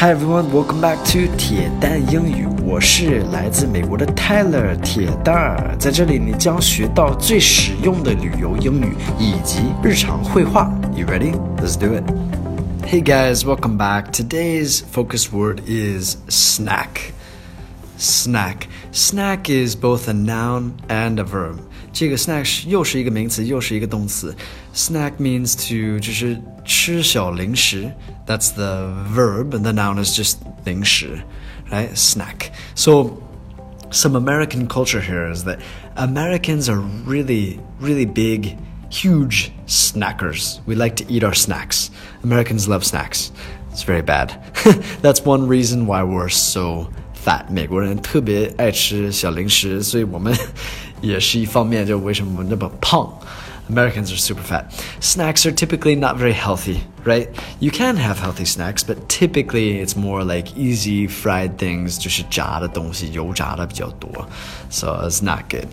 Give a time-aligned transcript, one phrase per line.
[0.00, 2.46] Hi everyone, welcome back to 铁蛋英语。
[2.64, 10.72] 我是来自美国的 Tyler 铁蛋儿，在这里你将学到最实用的旅游英语以及日常会话。
[10.96, 11.34] You ready?
[11.58, 12.04] Let's do it.
[12.86, 14.10] Hey guys, welcome back.
[14.10, 17.12] Today's focus word is snack
[17.99, 18.67] Snack.
[18.91, 21.59] Snack is both a noun and a verb.
[21.93, 24.35] 这个 snack 又是一个名词，又是一个动词。
[24.73, 27.89] Snack means to 就是吃小零食。
[28.27, 31.21] That's the verb, and the noun is just 零食，
[31.71, 31.95] right?
[31.95, 32.51] Snack.
[32.75, 33.21] So
[33.91, 35.59] some American culture here is that
[35.95, 38.57] Americans are really, really big,
[38.89, 40.59] huge snackers.
[40.65, 41.91] We like to eat our snacks.
[42.23, 43.31] Americans love snacks.
[43.71, 44.33] It's very bad.
[45.01, 47.45] That's one reason why we're so fat.
[47.49, 50.35] 美国人特别爱吃小零食，所以我们
[51.01, 53.11] 也是一方面，就为什么我们那么胖。
[53.67, 54.65] Americans are super fat.
[55.01, 57.29] Snacks are typically not very healthy, right?
[57.59, 64.29] You can have healthy snacks, but typically it's more like easy fried things, 就是炸的东西，油炸的比较多.
[64.69, 65.65] So it's not good.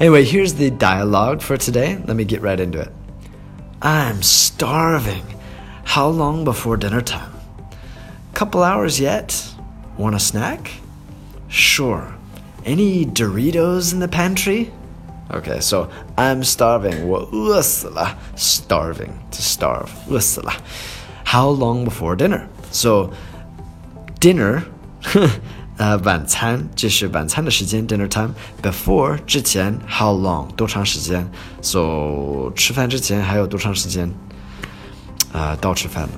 [0.00, 1.98] Anyway, here's the dialogue for today.
[2.04, 2.88] Let me get right into it.
[3.80, 5.22] I'm starving.
[5.84, 7.30] How long before dinner time?
[8.34, 9.40] Couple hours yet?
[9.96, 10.70] Want a snack?
[11.50, 12.14] Sure.
[12.64, 14.70] Any Doritos in the pantry?
[15.30, 17.04] Okay, so I'm starving.
[17.06, 18.16] 我饿死了.
[18.36, 19.88] Starving to starve.
[20.08, 20.52] 饿死了.
[21.24, 22.46] How long before dinner?
[22.70, 23.10] So
[24.20, 24.62] dinner
[25.76, 28.30] 呃晚餐这是晚餐的时间 dinner time.
[28.62, 31.28] Before 之前 how long 多长时间？
[31.60, 34.12] So 吃饭之前还有多长时间？
[35.32, 36.10] 啊、到吃饭了。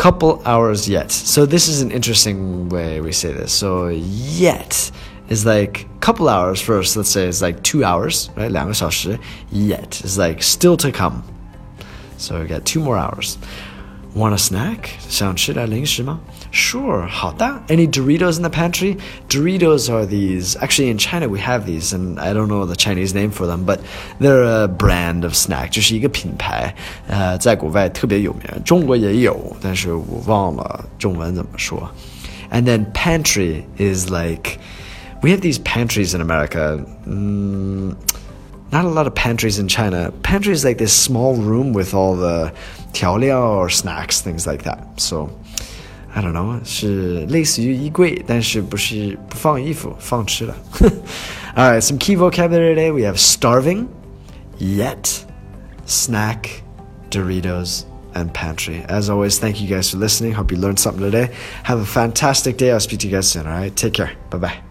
[0.00, 1.10] Couple hours yet.
[1.10, 3.52] So this is an interesting way we say this.
[3.52, 4.90] So yet
[5.28, 6.96] is like couple hours first.
[6.96, 8.50] Let's say it's like two hours, right?
[8.50, 9.18] 两个小时.
[9.50, 11.22] Yet is like still to come.
[12.18, 13.38] So we got two more hours.
[14.14, 14.88] Want a snack?
[15.10, 16.18] 想吃点零食吗?
[16.50, 17.44] Sure, 好的.
[17.68, 18.96] Any Doritos in the pantry?
[19.28, 20.56] Doritos are these.
[20.56, 23.66] Actually, in China we have these, and I don't know the Chinese name for them,
[23.66, 23.80] but
[24.18, 25.68] they're a brand of snack.
[25.68, 26.74] 就是一个品牌，
[27.08, 31.90] 呃，在国外特别有名，中国也有，但是我忘了中文怎么说。
[32.50, 34.58] And then pantry is like
[35.20, 36.82] we have these pantries in America.
[37.06, 37.96] Mm,
[38.72, 40.12] not a lot of pantries in China.
[40.22, 42.52] Pantry is like this small room with all the
[42.92, 45.00] 调料 or snacks, things like that.
[45.00, 45.30] So
[46.14, 46.60] I don't know.
[46.64, 50.54] 是类似于衣柜，但是不是不放衣服，放吃的。
[51.54, 52.90] all right, some key vocabulary today.
[52.90, 53.88] We have starving,
[54.58, 55.24] yet,
[55.86, 56.62] snack,
[57.10, 57.84] Doritos,
[58.14, 58.82] and pantry.
[58.88, 60.32] As always, thank you guys for listening.
[60.32, 61.30] Hope you learned something today.
[61.64, 62.72] Have a fantastic day.
[62.72, 63.46] I'll speak to you guys soon.
[63.46, 64.12] All right, take care.
[64.30, 64.69] Bye bye.